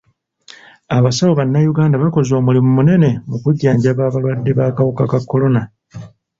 [0.97, 5.61] Abasawo bannayuganda bakoze omulimu munene mu kujjanjaba abalwadde b'akawuka ka kolona.